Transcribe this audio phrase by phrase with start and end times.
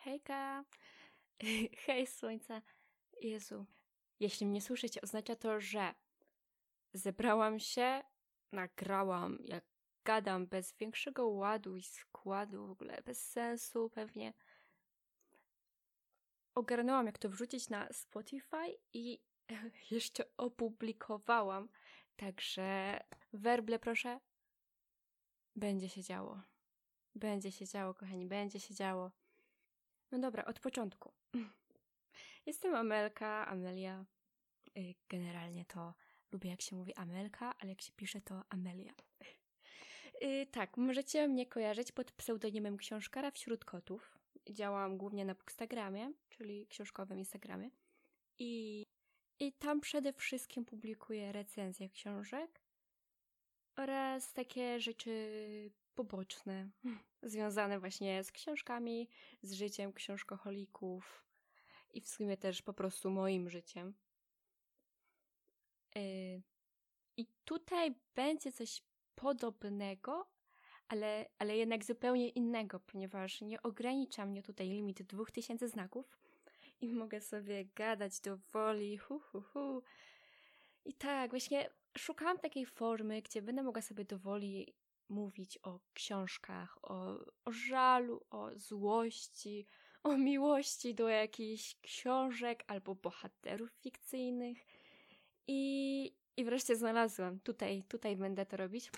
[0.00, 0.64] Hejka!
[1.86, 2.62] Hej słońca!
[3.20, 3.66] Jezu.
[4.20, 5.94] Jeśli mnie słyszycie, oznacza to, że
[6.92, 8.02] zebrałam się,
[8.52, 9.64] nagrałam, jak
[10.04, 14.32] gadam, bez większego ładu i składu, w ogóle bez sensu pewnie.
[16.54, 19.20] Ogarnęłam, jak to wrzucić na Spotify i
[19.90, 21.68] jeszcze opublikowałam.
[22.16, 23.00] Także
[23.32, 24.20] werble proszę.
[25.56, 26.42] Będzie się działo.
[27.14, 29.10] Będzie się działo, kochani, będzie się działo.
[30.10, 31.12] No dobra, od początku.
[32.46, 34.04] Jestem Amelka, Amelia.
[34.78, 35.94] Y, generalnie to
[36.32, 38.94] lubię, jak się mówi Amelka, ale jak się pisze, to Amelia.
[40.20, 44.18] Yy, tak, możecie mnie kojarzyć pod pseudonimem Książkara wśród kotów.
[44.50, 47.70] Działam głównie na Bookstagramie, czyli książkowym Instagramie.
[48.38, 48.82] I,
[49.40, 52.60] I tam przede wszystkim publikuję recenzje książek
[53.80, 55.30] oraz takie rzeczy
[55.94, 56.70] poboczne,
[57.22, 59.08] związane właśnie z książkami,
[59.42, 61.24] z życiem książkoholików
[61.94, 63.94] i w sumie też po prostu moim życiem.
[65.94, 66.42] Yy,
[67.16, 68.82] I tutaj będzie coś
[69.14, 70.26] podobnego,
[70.88, 76.18] ale, ale jednak zupełnie innego, ponieważ nie ogranicza mnie tutaj limit 2000 znaków
[76.80, 79.82] i mogę sobie gadać do woli, hu, hu, hu.
[80.84, 84.74] I tak, właśnie szukałam takiej formy, gdzie będę mogła sobie dowoli
[85.08, 89.66] mówić o książkach, o, o żalu, o złości,
[90.02, 94.58] o miłości do jakichś książek albo bohaterów fikcyjnych.
[95.46, 97.40] I, i wreszcie znalazłam.
[97.40, 98.90] Tutaj, tutaj będę to robić.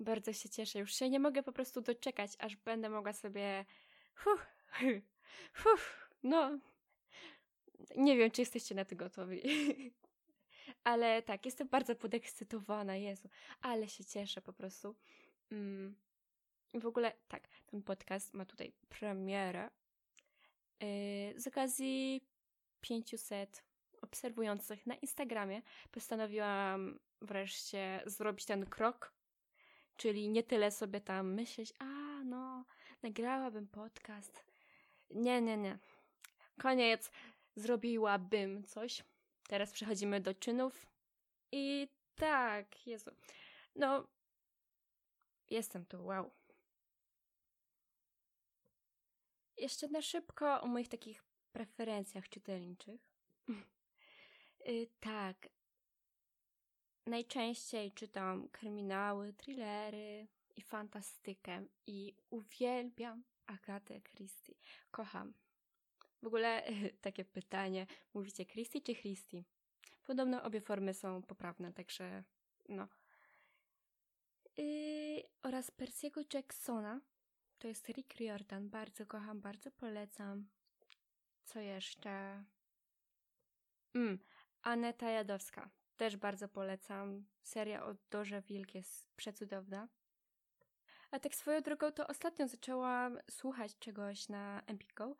[0.00, 0.78] Bardzo się cieszę.
[0.78, 3.64] Już się nie mogę po prostu doczekać, aż będę mogła sobie.
[4.14, 4.46] Huh,
[5.62, 5.80] huh,
[6.22, 6.58] no.
[7.96, 9.42] Nie wiem, czy jesteście na to gotowi.
[10.84, 13.28] Ale tak, jestem bardzo podekscytowana, Jezu.
[13.60, 14.94] Ale się cieszę po prostu.
[15.52, 15.96] Mm.
[16.74, 19.70] W ogóle, tak, ten podcast ma tutaj premierę.
[20.80, 22.26] Yy, z okazji
[22.80, 23.64] 500
[24.02, 29.12] obserwujących na Instagramie postanowiłam wreszcie zrobić ten krok,
[29.96, 31.84] czyli nie tyle sobie tam myśleć, a
[32.24, 32.64] no,
[33.02, 34.44] nagrałabym podcast.
[35.10, 35.78] Nie, nie, nie.
[36.60, 37.10] Koniec.
[37.56, 39.04] Zrobiłabym coś.
[39.48, 40.86] Teraz przechodzimy do czynów.
[41.52, 43.10] I tak, Jezu.
[43.76, 44.08] No,
[45.50, 46.30] jestem tu, wow.
[49.56, 51.22] Jeszcze na szybko o moich takich
[51.52, 53.00] preferencjach czytelniczych.
[54.66, 55.48] yy, tak.
[57.06, 64.54] Najczęściej czytam kryminały, thrillery i fantastykę i uwielbiam Agatę Christie.
[64.90, 65.34] Kocham.
[66.24, 66.62] W ogóle
[67.06, 69.44] takie pytanie, mówicie Christie czy Christie?
[70.04, 72.24] Podobno obie formy są poprawne, także
[72.68, 72.88] no.
[74.56, 77.00] Yy, oraz Persiego Jacksona.
[77.58, 78.70] To jest Rick Riordan.
[78.70, 80.48] Bardzo kocham, bardzo polecam.
[81.44, 82.44] Co jeszcze?
[83.94, 84.18] Mm,
[84.62, 85.70] Aneta Jadowska.
[85.96, 87.24] Też bardzo polecam.
[87.42, 89.88] Seria o Dorze Wilk jest przecudowna.
[91.10, 95.16] A tak swoją drogą to ostatnio zaczęłam słuchać czegoś na Empico.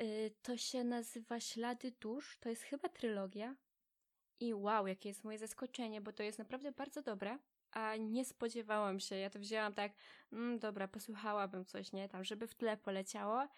[0.00, 2.38] Yy, to się nazywa Ślady Dusz.
[2.40, 3.56] To jest chyba trylogia.
[4.40, 7.38] I wow, jakie jest moje zaskoczenie, bo to jest naprawdę bardzo dobre.
[7.70, 9.16] A nie spodziewałam się.
[9.16, 9.92] Ja to wzięłam tak,
[10.32, 12.08] mm, dobra, posłuchałabym coś, nie?
[12.08, 13.48] Tam, żeby w tle poleciało.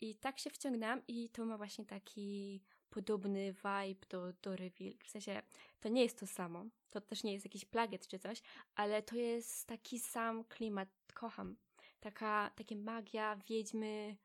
[0.00, 4.94] I tak się wciągnęłam i to ma właśnie taki podobny vibe do, do Reveal.
[5.04, 5.42] W sensie,
[5.80, 6.64] to nie jest to samo.
[6.90, 8.42] To też nie jest jakiś plagiat czy coś,
[8.74, 10.88] ale to jest taki sam klimat.
[11.14, 11.56] Kocham.
[12.00, 14.16] Taka, takie magia, wiedźmy,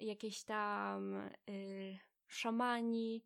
[0.00, 1.14] jakieś tam
[1.48, 1.98] y,
[2.28, 3.24] szamani,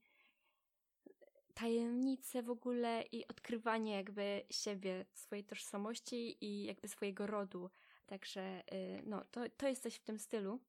[1.55, 7.71] tajemnice w ogóle i odkrywanie jakby siebie, swojej tożsamości i jakby swojego rodu.
[8.07, 10.61] Także y, no, to, to jest coś w tym stylu.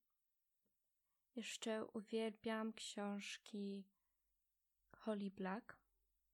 [1.35, 3.83] Jeszcze uwielbiam książki
[4.91, 5.77] Holly Black,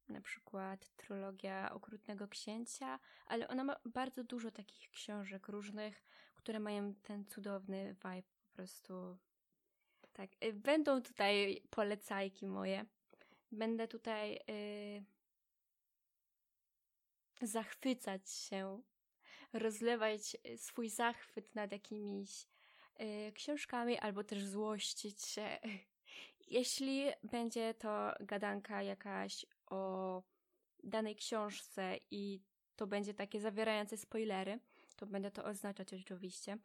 [0.09, 6.03] na przykład trylogia Okrutnego Księcia, ale ona ma bardzo dużo takich książek różnych,
[6.35, 9.17] które mają ten cudowny vibe po prostu.
[10.17, 12.85] Tak, y, będą tutaj polecajki moje.
[13.51, 15.03] Będę tutaj yy,
[17.47, 18.81] zachwycać się,
[19.53, 22.47] rozlewać swój zachwyt nad jakimiś
[22.99, 25.59] yy, książkami albo też złościć się
[26.47, 30.23] jeśli będzie to gadanka jakaś o
[30.83, 32.41] danej książce i
[32.75, 34.59] to będzie takie zawierające spoilery,
[34.95, 36.57] to będę to oznaczać oczywiście,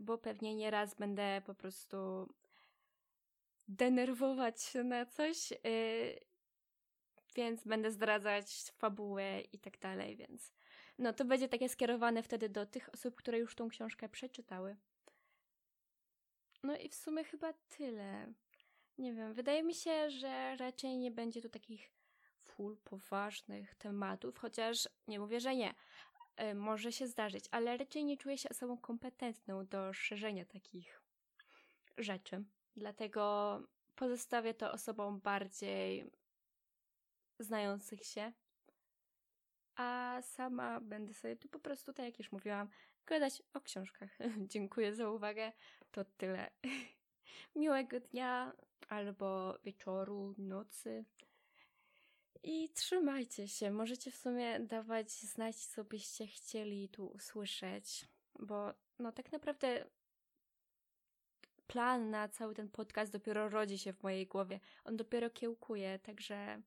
[0.00, 2.28] bo pewnie nieraz będę po prostu
[3.78, 6.20] denerwować się na coś, yy,
[7.34, 10.52] więc będę zdradzać fabułę i tak dalej, więc
[10.98, 14.76] no to będzie takie skierowane wtedy do tych osób, które już tą książkę przeczytały.
[16.62, 18.32] No i w sumie chyba tyle.
[18.98, 21.90] Nie wiem, wydaje mi się, że raczej nie będzie tu takich
[22.42, 25.74] full poważnych tematów, chociaż nie mówię, że nie.
[26.36, 31.02] E, może się zdarzyć, ale raczej nie czuję się osobą kompetentną do szerzenia takich
[31.98, 32.44] rzeczy.
[32.78, 33.62] Dlatego
[33.96, 36.10] pozostawię to osobom bardziej
[37.38, 38.32] znających się.
[39.76, 42.68] A sama będę sobie tu po prostu, tak jak już mówiłam,
[43.06, 44.10] gadać o książkach.
[44.52, 45.52] Dziękuję za uwagę.
[45.90, 46.50] To tyle.
[47.56, 48.52] Miłego dnia
[48.88, 51.04] albo wieczoru, nocy.
[52.42, 53.70] I trzymajcie się.
[53.70, 58.08] Możecie w sumie dawać znać, co byście chcieli tu usłyszeć,
[58.38, 59.84] bo no tak naprawdę
[61.68, 64.60] plan na cały ten podcast dopiero rodzi się w mojej głowie.
[64.84, 66.62] On dopiero kiełkuje, także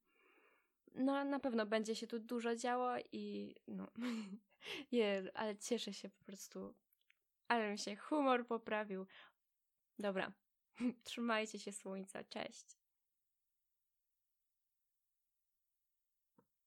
[0.95, 3.87] no na pewno będzie się tu dużo działo i no
[5.33, 6.73] ale cieszę się po prostu.
[7.47, 9.05] Ale mi się humor poprawił.
[9.99, 10.31] Dobra.
[11.03, 12.23] Trzymajcie się słońca.
[12.23, 12.80] Cześć.